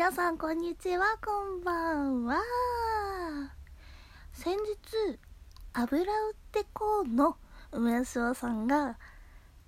[0.00, 2.40] 皆さんこんにちはこんばんは。
[4.32, 5.18] 先日
[5.74, 7.36] 油売ってこうの
[7.70, 8.96] 梅塩さんが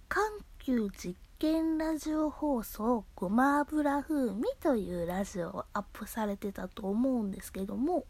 [0.09, 0.25] 緩
[0.59, 8.07] 急実験ラジオ放送ごま油風味というラジオをアップされてたと思うんですけども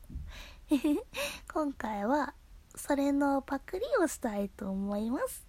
[1.52, 2.34] 今回は
[2.76, 5.44] それのパクリをしたいと思います。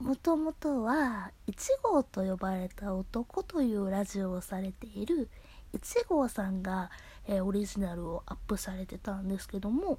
[0.00, 5.28] もともとは1号と呼ばれた男というラジオをされている
[5.74, 6.90] 1号さんが、
[7.28, 9.98] えー、オリジナルをアップされてたんですけども、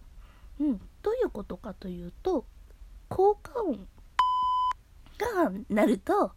[0.60, 2.46] うん、どういうことかというと
[3.10, 3.88] 効果音
[5.20, 6.32] が鳴ると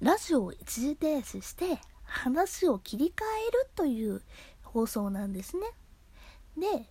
[0.00, 4.22] ラジオを一時停止して話を切り替えるという
[4.62, 5.66] 放送なんですね。
[6.56, 6.88] で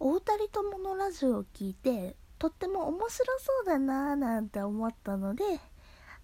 [0.00, 5.44] お二人とものラジオを聞いてとっても面白そうだなぁなんて思ったので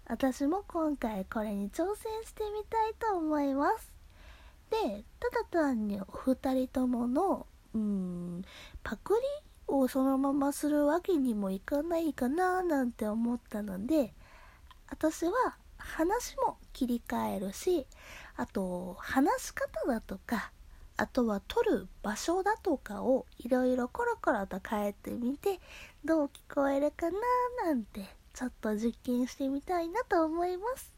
[0.07, 3.93] 私も今回これに挑戦してみたいと思います。
[4.71, 7.45] でただ単にお二人ともの
[7.75, 8.41] うん
[8.83, 14.11] パクリをそのままするわけにもいかないかななんて思ったので
[14.89, 15.31] 私は
[15.77, 17.85] 話も切り替えるし
[18.37, 20.51] あと話し方だとか
[20.97, 25.59] あとは撮る場所だとかをいろいろコロコロと変えてみて
[26.03, 27.17] どう聞こえるかな
[27.65, 30.91] なんてちょっと実験してみたいなと思います。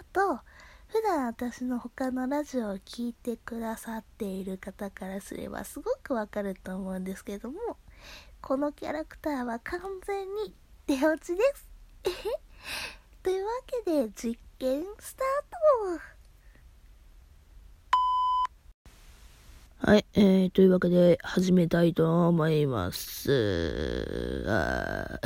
[0.00, 0.40] あと
[0.88, 7.58] 普段私の他のラジオを聴いてくださっている方からすればすごくわかると思うんですけども
[8.40, 10.54] このキャラクターは完全に
[10.86, 11.68] 出落ちです。
[13.22, 13.50] というわ
[13.84, 16.17] けで実験スタート。
[19.80, 24.44] はい、えー、というわけで始めたいと思います。
[24.48, 25.20] あ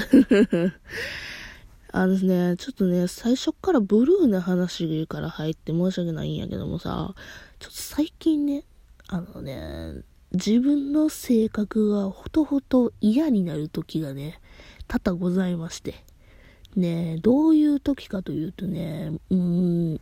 [1.91, 7.15] あのですね、ちょっとね、最初からブルーな話から入って申し訳ないんやけどもさ、
[7.61, 8.65] ちょっと最近ね、
[9.09, 14.39] あのね、自分の性格がほとほと嫌になる時がね、
[14.87, 15.95] 多々ございまして。
[16.77, 20.01] ねどういう時かというとね、うん、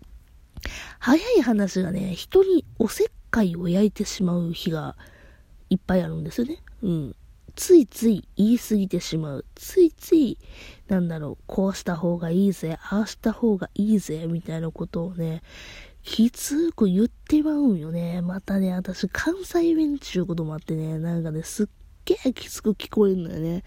[0.98, 4.96] 早い話がね、人におせっ貝を焼いてしまう日が
[5.70, 6.62] いっぱいあるんですよね。
[6.82, 7.16] うん。
[7.56, 9.44] ついつい言い過ぎてしまう。
[9.54, 10.38] ついつい、
[10.88, 15.42] なんだろう、こうした方がいいぜ、ああした方がいいぜ、みたいなことをね、
[16.02, 18.22] きつく言ってまうんよね。
[18.22, 21.66] またね、私、関西弁っちゅうこともあってね、なんかね、すっ
[22.04, 23.64] げえきつく聞こえるのよね。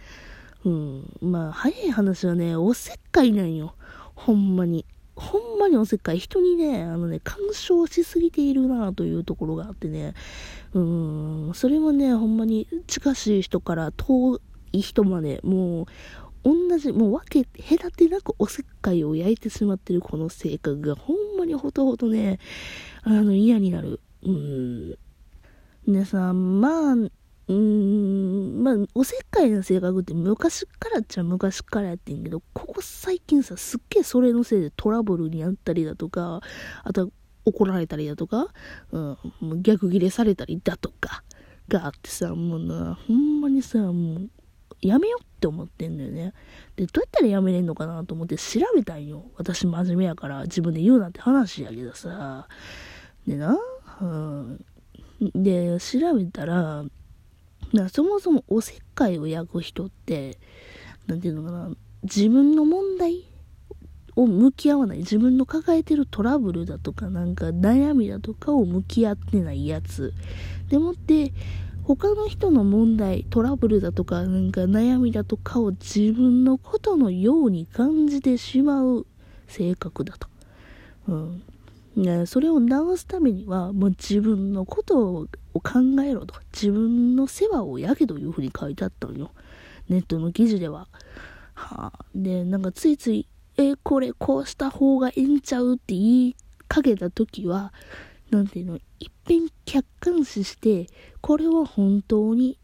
[0.65, 1.17] うん。
[1.21, 3.75] まあ、早い話はね、おせっかいなんよ。
[4.15, 4.85] ほんまに。
[5.15, 6.19] ほんまにおせっかい。
[6.19, 10.13] 人にね、あのね、干渉しすぎているなというところがあってね、
[10.73, 14.39] うん、それもね、ほんまに近しい人から遠
[14.71, 15.85] い人まで、もう、
[16.43, 22.39] 同じ、もう分け、隔てなくおせっかいを焼いてしまってるこの性格が、ほんまにほとほとね、
[23.03, 24.01] あの、嫌になる。
[24.23, 24.97] うん。
[25.85, 26.95] 皆さん、まあ、
[27.47, 36.41] うん、まあ、おせっかいな性格って昔からっちゃ昔からやってんけど、ここ最近さ、すっげえそれのせいでトラブルにあったりだとか、
[36.83, 37.07] あとは
[37.45, 38.47] 怒られたりだとか、
[38.91, 39.17] うん、
[39.61, 41.23] 逆ギレされたりだとか、
[41.67, 44.29] があってさ、もうな、ほんまにさ、もう、
[44.81, 46.33] やめようって思ってんだよね。
[46.75, 49.31] で、どうやったらやめれんのかなと思って調べたんよ。
[49.37, 52.47] 私真面目やから自分で言うなって話やけどさ。
[53.25, 53.57] でな、
[54.01, 54.65] うん。
[55.35, 56.83] で、調べたら、
[57.73, 60.37] だそもそもおせっかいを焼く人って、
[61.07, 61.71] なんていうのかな、
[62.03, 63.25] 自分の問題
[64.15, 70.13] を向き合わない、自分の抱えてるトラブルだとか、なんか悩みだとかを向き合ってないやつ。
[70.69, 71.33] でもって、
[71.83, 79.05] 他の人の問題、トラブルだとか、なんか悩みだとかを自分のことのように感じてしまう
[79.47, 80.27] 性格だと。
[81.07, 81.43] うん。
[81.95, 86.35] ね、それを直すためには、もう自分のことを考えろと。
[86.51, 89.31] 自分の世話をやけというふうに書いてあったのよ。
[89.89, 90.87] ネットの記事では。
[91.53, 93.27] はあ、で、なんかついつい、
[93.57, 96.35] え、これこうした方がええんちゃうって言い
[96.67, 97.71] かけた時は、
[98.31, 100.87] なんていうの、いっぺん客観視して、
[101.21, 102.57] これは本当に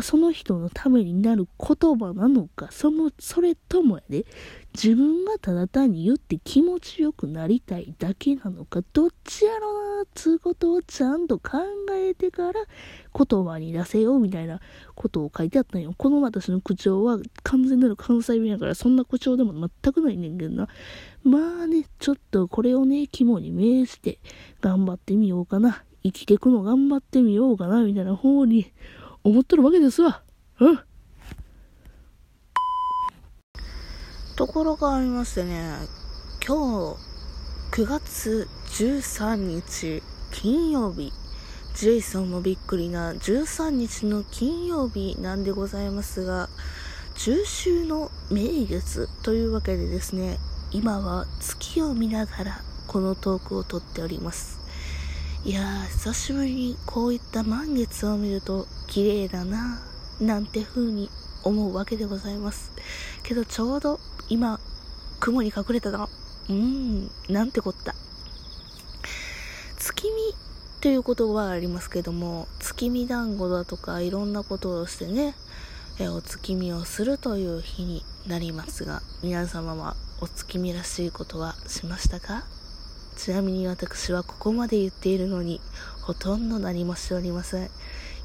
[0.00, 4.26] その人のためになる言葉なのか、その、それともやで、
[4.74, 11.58] 自分がただ単に言って気持ちよくなりたいだけなのか、どっちやろな、つうことをちゃんと考
[11.92, 12.60] えてから
[13.14, 14.60] 言葉に出せよ、みたいな
[14.94, 15.94] ことを書いてあったんよ。
[15.96, 20.68] この私の口調は完全なる関西弁やから、そんな口調でも全くないねんけどな。
[21.22, 24.18] まあね、ちょっとこれをね、肝に銘じて
[24.60, 25.84] 頑張ってみようかな。
[26.02, 28.72] 生きてくの頑張ってみようかな、みたいな方に
[29.24, 30.22] 思ってるわけですわ。
[30.60, 30.80] うん。
[34.36, 35.78] ところがありましてね、
[36.46, 37.14] 今日、
[37.74, 40.00] 9月13日
[40.30, 41.12] 金曜日
[41.74, 46.48] ジェイソンもびっくりな13日の金曜日なんでございますが
[47.16, 50.38] 中秋の名月というわけでですね
[50.70, 54.63] 今は月を見ながらこのトークをとっております
[55.44, 59.78] いやー久しぶりにこういった満月を見ると綺麗だな
[60.18, 61.10] なんて風に
[61.42, 62.72] 思うわけでございます。
[63.22, 64.00] けどちょうど
[64.30, 64.58] 今
[65.20, 67.94] 雲に隠れたなうーんなんてこった。
[69.76, 70.10] 月見
[70.80, 75.34] という言葉はありますけども月見団子だとかいろんなことをしてね
[75.98, 82.44] えお月見をするという日になりますが皆様はお月見らしいことはしましたか？
[83.16, 85.60] ちなみに私はここまで言っているのに
[86.02, 87.70] ほとんど何もしておりません。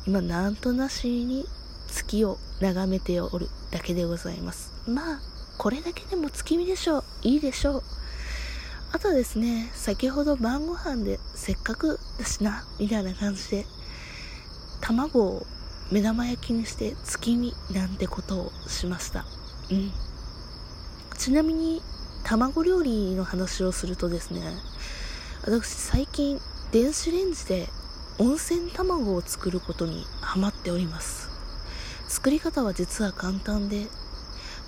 [0.08, 1.46] 今なんとなしに
[1.88, 4.74] 月を眺めておるだけでございます。
[4.90, 5.20] まあ
[5.58, 7.04] これだけでも月見でしょう。
[7.22, 7.84] いいでしょう。
[8.92, 13.66] あとですね先ほど晩ご飯でせっかくだしなみたいな感じで
[14.82, 15.46] 卵を
[15.92, 19.26] 目玉焼きにして月見なんてことをしました。
[19.70, 19.92] うん。
[21.18, 21.82] ちなみに
[22.24, 24.42] 卵料理の話をするとですね
[25.42, 26.38] 私最近
[26.74, 27.70] 電子レンジで
[28.20, 31.30] 温泉卵を作ることにハマっております。
[32.10, 33.88] 作り方は実は簡単で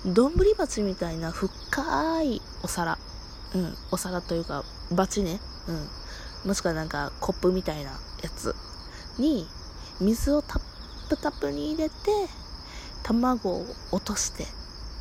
[0.06, 2.98] 丼鉢みたいな深いお皿。
[3.54, 4.64] うんお皿というか
[4.96, 5.40] 鉢ね。
[5.68, 5.72] う
[6.46, 6.48] ん。
[6.48, 7.90] もしくはなんかコップみたいな
[8.22, 8.56] やつ。
[9.18, 9.46] に
[10.00, 10.62] 水をたっ
[11.10, 11.94] ぷたっぷに入れて
[13.02, 14.46] 卵を落として。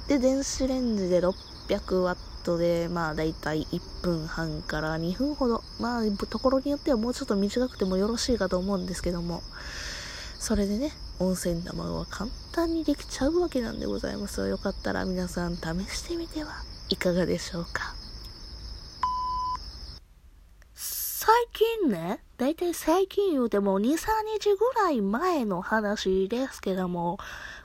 [0.10, 5.64] で電子レンジで600ワットでまあだいたい1分半から2分ほど。
[5.80, 9.42] まあところによってはもうちょっと短くてもよろしいかと思うんですけども。
[10.40, 18.01] それでね温泉卵は簡単にできちゃうわけなんでございますよかったら皆さん試してみてはいかがでしょうか。
[21.24, 23.94] 最近ね、だいたい最近言うても2、3
[24.40, 27.20] 日ぐらい前の話ですけども、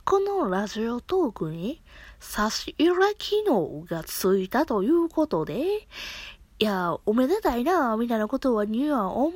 [0.04, 1.80] このラジオトークに
[2.20, 5.86] 差し入れ機能がついたということで、い
[6.58, 9.32] や、おめでたいな、みたいなことはには思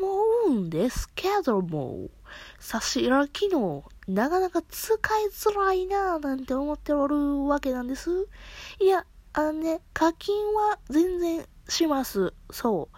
[0.49, 2.11] うんですけども、
[2.59, 8.29] 差し入れ機能、なかなか使いづらいな、なんて思っておるわけなんです。
[8.81, 12.35] いや、あのね、課金は全然します。
[12.51, 12.97] そう。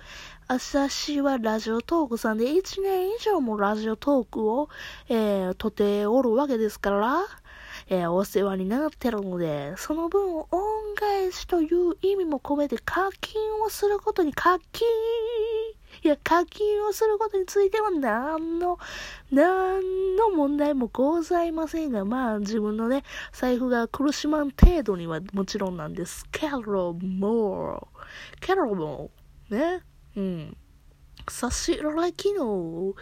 [0.59, 4.69] 私はラジオトークさんで1年以上もラジオトークを、
[5.09, 7.23] えー、とておるわけですから、
[7.89, 14.87] えー、お世話になってるので、その分を恩返しという意味も込めて課金をすることに課金
[16.05, 18.79] いや、課金をすることについては何の、
[19.31, 26.27] 何の問題もございませんが、まあ自分のね、財布が苦しまん程度にはもちろんなんです。
[26.31, 27.89] けども、
[28.43, 29.11] けども、
[29.49, 29.81] ね、
[30.17, 30.57] うん。
[31.29, 32.97] 差し入れ機能を、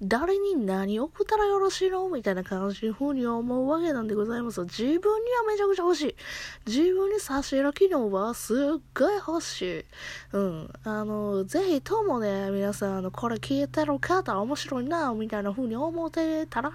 [0.00, 2.08] 誰に何送ったらよろしいの？
[2.08, 4.62] みたいな感じの風に思うわけなんでございます。
[4.62, 6.16] 自分にはめちゃくちゃ欲しい。
[6.66, 8.58] 自分に差し入れ機能はすっ
[8.94, 9.84] ごい欲しい。
[10.32, 10.70] うん。
[10.84, 16.72] あの、ぜひともね、皆さん、あの、これ聞いてる方面白いな、みたいな風に思ってたら、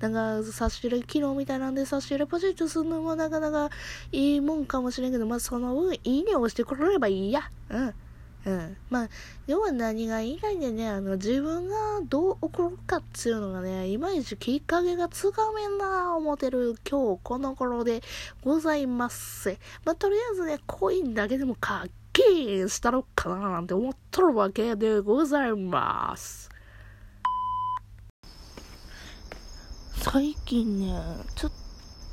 [0.00, 3.70] なんか、差し入れ機能みたいなんで差し入れポチッとするのもなかなか
[4.10, 7.42] いいもんかもしれんけど、まあ、その分、いいねをしてくれればいいや。
[7.70, 7.94] うん。
[8.44, 8.76] うん。
[8.90, 9.08] まあ、
[9.46, 18.02] 要は何がいいかいでね、あの、自分がどう送るかっていうのがね、いまいちきっかけがつかめんな思ってる今日この頃で
[18.42, 26.50] ございますまあ、とりあえずね、コインだけでも課金したろかななんて思っとるわけでございます。
[29.94, 31.00] 最近ね、
[31.36, 31.52] ちょっ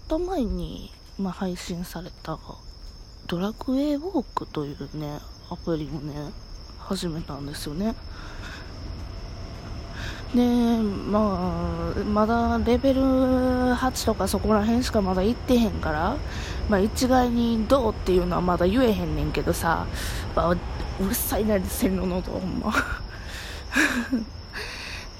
[0.08, 2.38] と前に、まあ、配信された、
[3.28, 6.32] ドラクエウォークというね、アプリをね
[6.78, 7.96] 始めたんですよね。
[10.34, 16.18] でまあまだレベル8とかそこら辺しかまだ行ってへんから
[16.70, 19.88] まあ一概にどうっていうのはまだ言えへんねんけどさ、
[20.36, 20.58] まあ、う
[21.00, 22.72] るさいなり線路の音ほんま。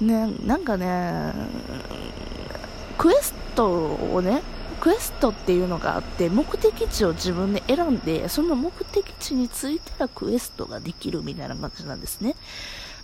[0.00, 1.32] ねなんかね
[2.96, 4.42] クエストをね
[4.80, 12.34] クエストっていうのがあって目的地を自分で選んでその目的地に着いたらクエストができるみたいな感じなんですね。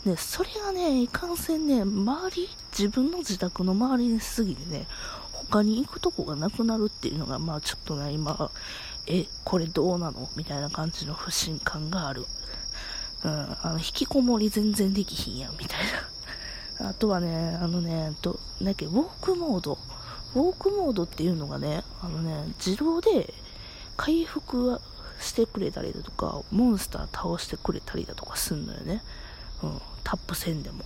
[0.04, 4.86] でそれがねいかんせんね周り自分の自宅の周りに過ぎてね
[5.32, 8.50] 他に行くとこがなくなるっていうのがまあちょっとね今
[9.06, 10.28] えこれどうなの？
[10.36, 12.24] みたいな感じの不信感がある。
[13.24, 15.78] うん、あの引きこもり全然できひんやんみたい
[16.80, 16.88] な。
[16.88, 19.78] あとはねあのねとなんかウォークモード。
[20.36, 23.32] ウォークモードっていうのがね、あのね、自動で
[23.96, 24.78] 回復
[25.18, 29.02] してくれたりだとか、モンスター倒してくれたりだとかすんのよね。
[29.62, 30.84] うん、タップ戦でも。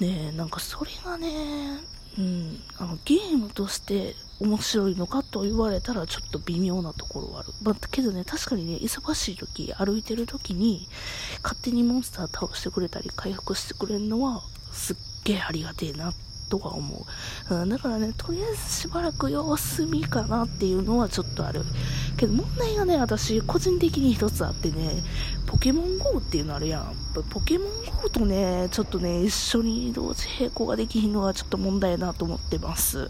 [0.00, 1.80] ねえ、なんかそれがね、
[2.18, 7.52] うん、あのゲームとして面白いのかと言われたらちょっと微妙なところはある。
[7.62, 10.88] まあ、けどね、確かにね、忙しい時、歩いてる時に、
[11.42, 16.14] 勝手にモンスター倒してくれたり、回復してくれるのは、すっげえありがてえなっ
[16.48, 17.06] とは思
[17.50, 17.54] う。
[17.54, 21.62] うん、だからね、とりあえずしばらく様子見かなっていうのはちょっとある。
[22.16, 25.02] けど問題がね、私、個人的に一つあってね、
[25.46, 26.94] ポケモン GO っていうのあるやん。
[27.30, 27.68] ポケモン
[28.02, 33.08] GO とね、ちょっとね、一緒に同時並行ができひんのはちょっと問題やなと思ってます。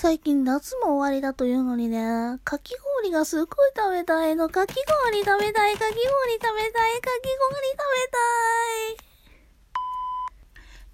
[0.00, 4.48] 最近夏も終わりだというのにね、かき氷がすっごい食べたいの。
[4.48, 4.74] かき
[5.10, 6.62] 氷食べたい、かき氷食べたい、かき氷食
[8.94, 9.07] べたい。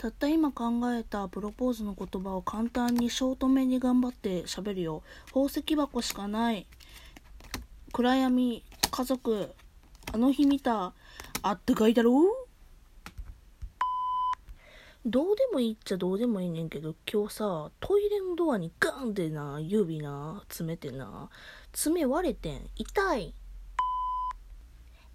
[0.04, 5.02] たった今考えたプロポーズの言葉を簡単にショートめに頑張って喋るよ。
[5.28, 6.66] 宝石箱しかない。
[7.90, 9.54] 暗闇、家族、
[10.12, 10.92] あの日見た、
[11.40, 12.26] あってかいだろう？
[15.06, 21.30] どうでもいいっちゃどうでもいいねんけど、今日さ、トイレのドアにガンってな、指な、詰めてな、
[21.72, 22.68] 爪割れてん。
[22.76, 23.34] 痛い。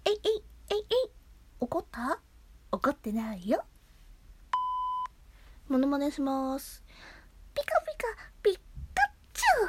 [0.04, 1.10] えいえい、えいえい、
[1.60, 2.18] 怒った？
[2.72, 3.62] 怒ってないよ。
[5.70, 6.82] モノマネします。
[7.54, 8.08] ピカピカ、
[8.42, 8.60] ピッカ
[9.32, 9.68] チュ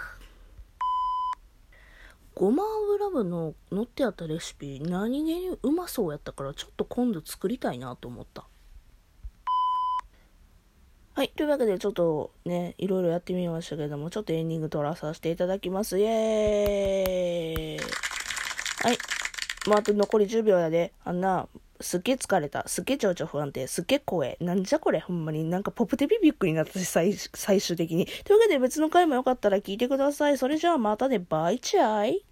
[2.33, 2.63] ごま
[2.95, 8.47] 油部の載ってあったレシピ、何気にうまそうやったから、ちょっと今度作りたいなと思った。
[11.13, 11.29] はい。
[11.29, 15.99] というわけで、ちょっとね、いろいろやってみましたけども、ちょっとエンディング撮らさせていただきます。
[15.99, 18.97] イエーイはい。
[19.67, 20.93] もうあと残り10秒やで。
[21.03, 21.47] あんな、
[21.81, 22.67] すっげえ疲れた。
[22.67, 23.67] すっげえ情緒不安定。
[23.67, 24.37] すっげえ声。
[24.41, 25.43] なんじゃこれほんまに。
[25.43, 28.05] なんかポップテビビックになったし、最最終的に。
[28.05, 30.37] というわけで別の回もよかったら聞いてください。
[30.37, 31.19] それじゃあまたね。
[31.19, 32.25] バイチャイ。